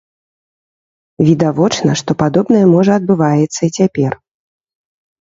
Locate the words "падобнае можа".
2.23-2.91